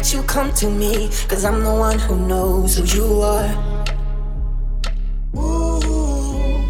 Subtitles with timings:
[0.00, 3.52] that you come to me, cause I'm the one who knows who you are.
[5.36, 6.64] Ooh,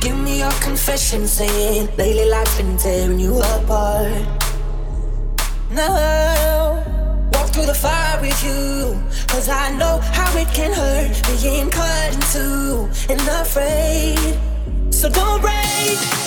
[0.00, 4.10] give me your confession saying lately life's been tearing you apart.
[5.70, 6.82] Now,
[7.32, 12.12] walk through the fire with you, cause I know how it can hurt being cut
[12.12, 14.36] in two and afraid.
[14.90, 16.23] So don't break.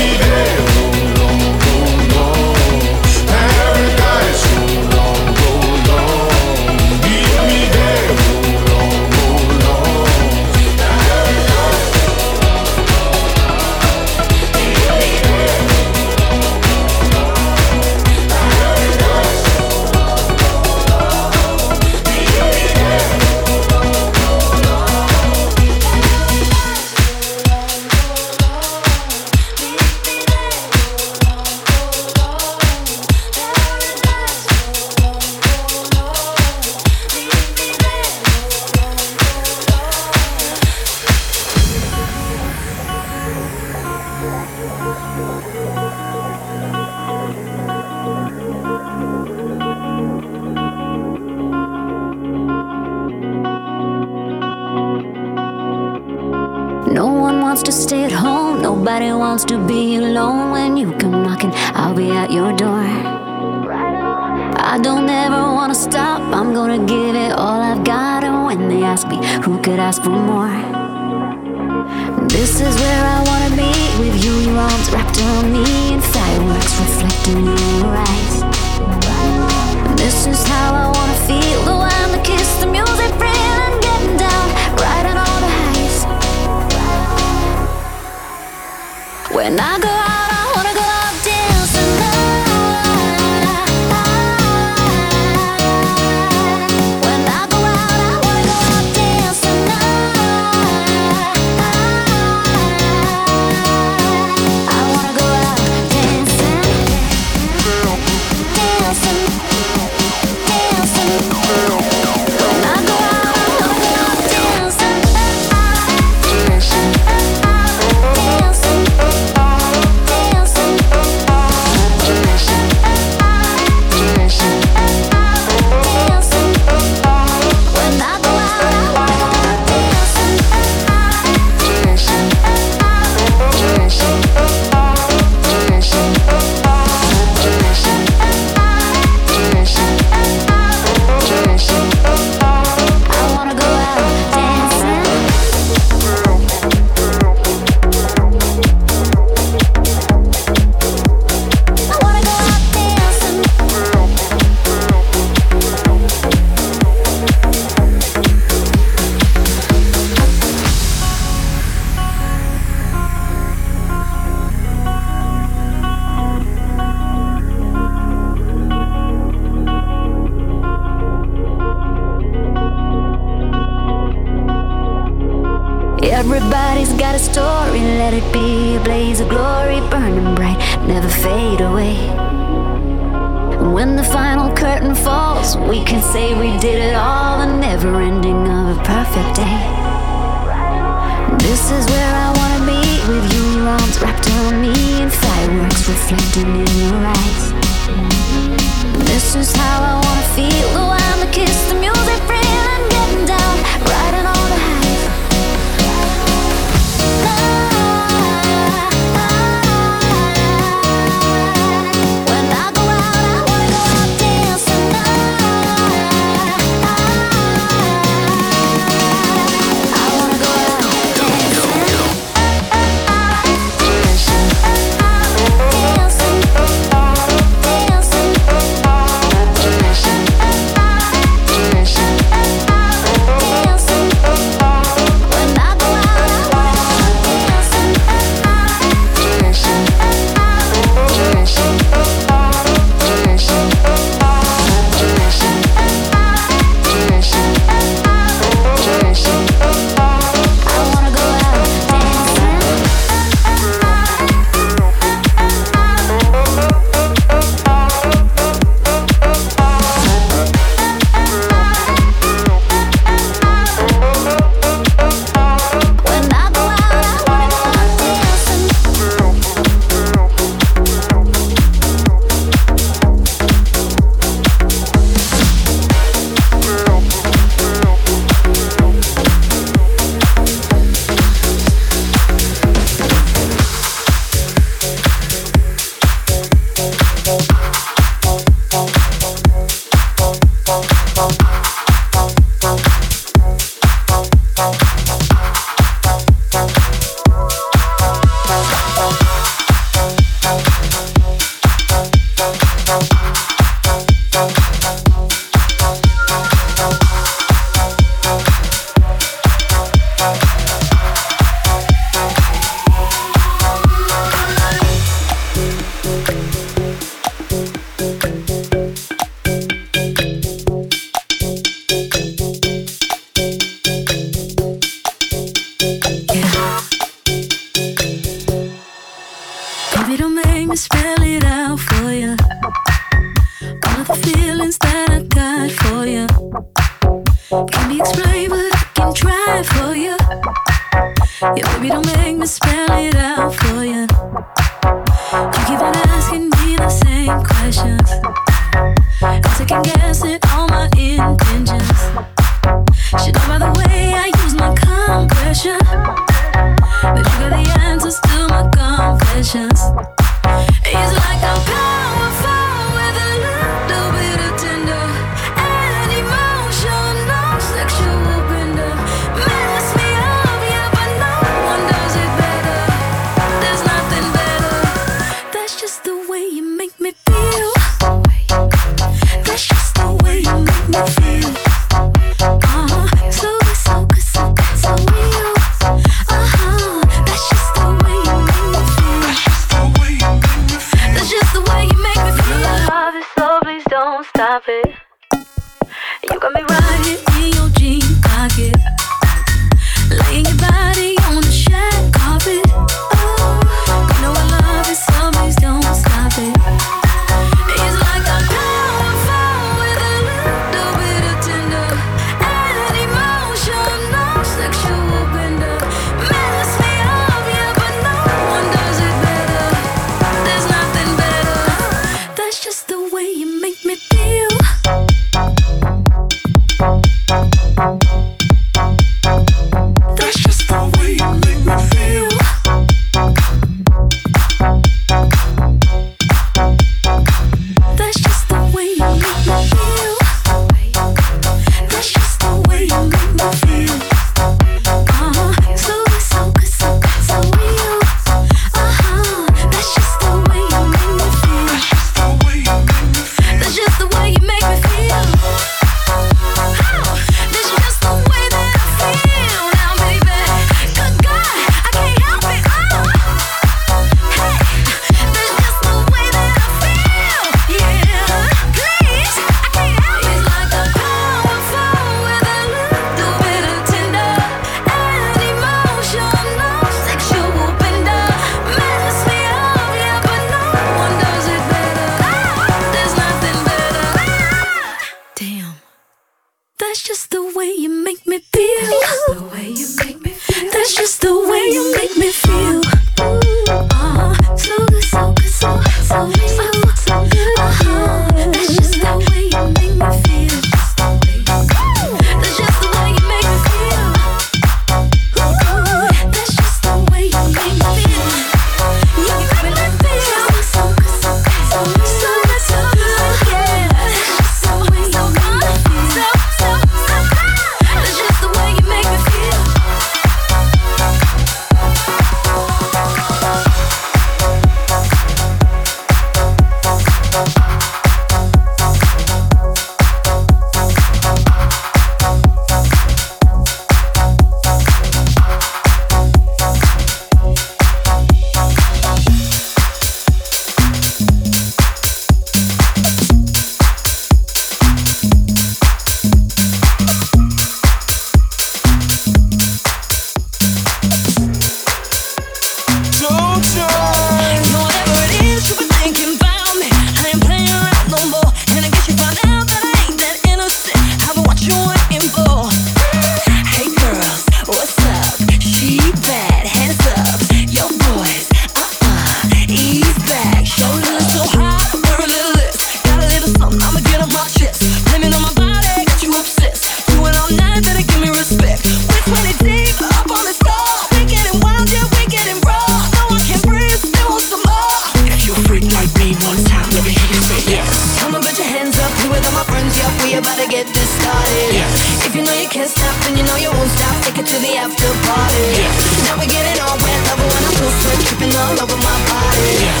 [592.82, 595.92] can't stop and you know you won't stop Take it to the after party yeah.
[596.26, 598.10] Now we're getting all wet, love when I'm close to
[598.44, 600.00] it all over my body yeah.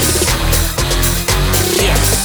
[1.86, 2.21] Yeah.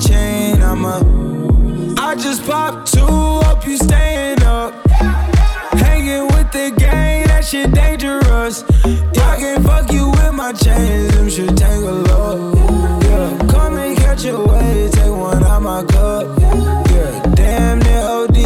[0.00, 1.06] chain, I'm up.
[1.98, 4.72] I just pop two up, you staying up.
[5.72, 8.64] Hanging with the gang, that shit dangerous.
[8.84, 13.02] Y'all can't fuck you with my chains, them should tangle up.
[13.04, 16.26] Yeah, come and catch your way, take one out my cup.
[16.40, 18.37] Yeah, damn near OD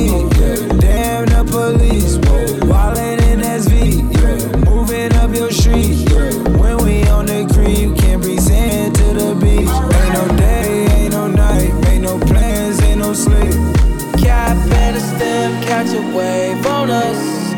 [16.14, 17.52] wave on us.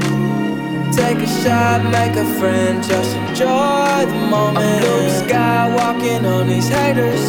[0.97, 4.59] Take a shot, make a friend, just enjoy the moment.
[4.59, 7.24] I'm Luke Skywalking on these haters.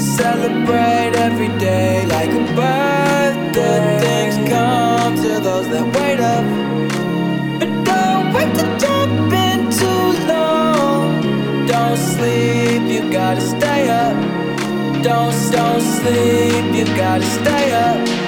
[0.00, 3.98] Celebrate every day like a birthday.
[4.00, 6.44] Things come to those that wait up.
[7.58, 11.66] But don't wait to jump in too long.
[11.66, 14.16] Don't sleep, you gotta stay up.
[15.02, 18.25] Don't, don't sleep, you gotta stay up.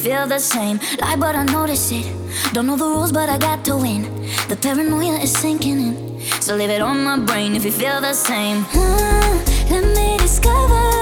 [0.00, 0.78] feel the same.
[1.00, 2.06] Lie, but I notice it.
[2.54, 4.02] Don't know the rules, but I got to win.
[4.48, 6.20] The paranoia is sinking in.
[6.40, 8.64] So leave it on my brain if you feel the same.
[9.70, 10.99] Let me discover.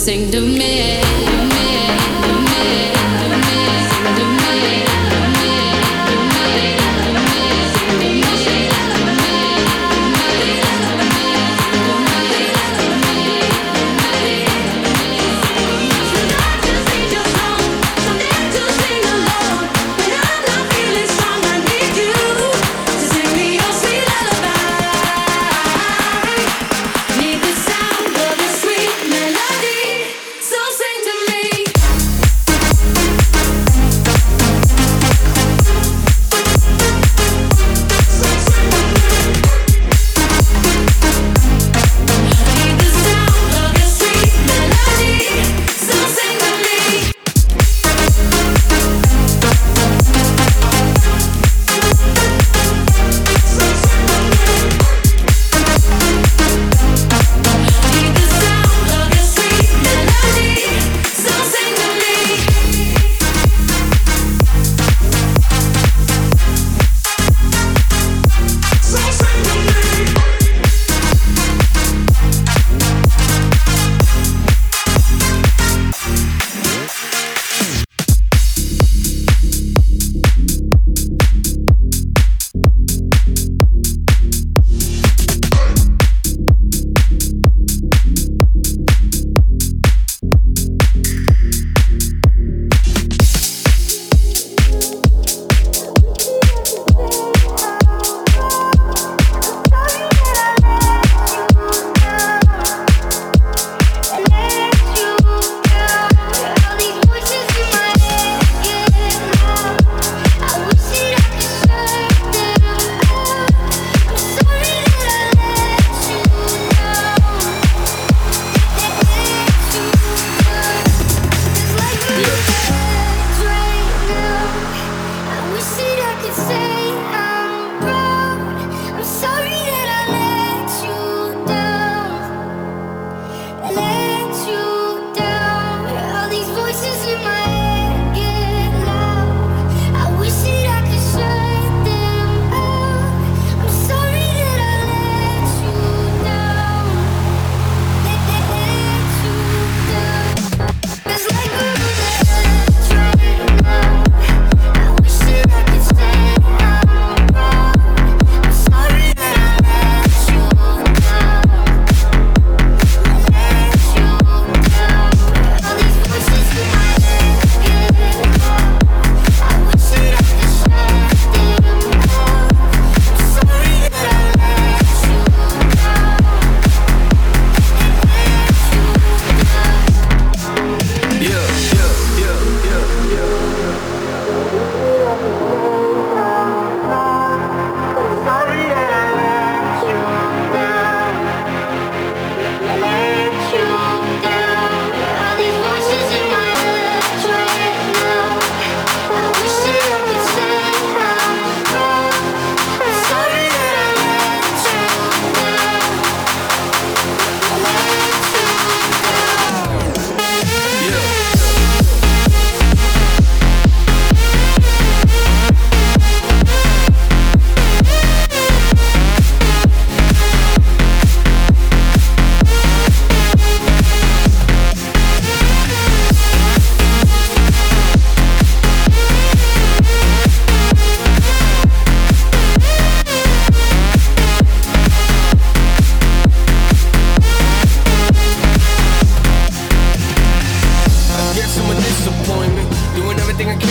[0.00, 0.49] Sing to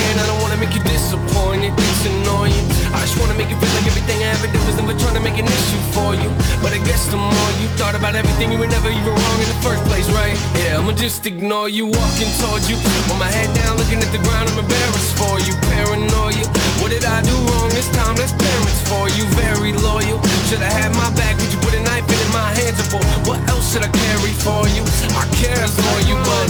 [0.10, 0.20] man.
[0.20, 1.74] I don't wanna make you disappointed.
[1.78, 2.66] It's annoying.
[2.94, 5.24] I just wanna make you feel like everything I ever did was never trying to
[5.24, 6.30] make an issue for you.
[6.62, 9.50] But I guess the more you thought about everything, you were never even wrong in
[9.54, 10.36] the first place, right?
[10.58, 12.78] Yeah, I'ma just ignore you, walking towards you.
[13.08, 15.54] With my head down, looking at the ground, I'm embarrassed for you.
[15.70, 16.46] Paranoia.
[16.82, 18.16] What did I do wrong this time?
[18.16, 19.24] That's parents for you.
[19.38, 20.18] Very loyal.
[20.50, 21.38] Should I have my back?
[21.38, 22.82] Would you put a knife in my hands?
[22.90, 24.82] For what else should I carry for you?
[25.22, 26.50] I care for you, but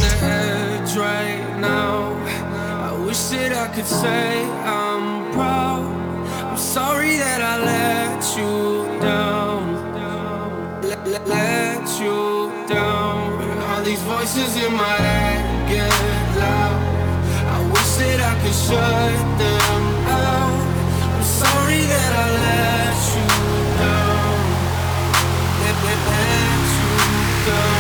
[0.95, 2.48] right now
[3.09, 5.81] Wish that I could say I'm proud.
[6.45, 9.61] I'm sorry that I let you down.
[10.83, 13.49] Let, let, you down.
[13.65, 15.89] All these voices in my head get
[16.37, 16.81] loud.
[17.55, 20.61] I wish that I could shut them out.
[21.09, 23.25] I'm sorry that I let you
[23.81, 24.37] down.
[25.65, 27.78] Let, let, let you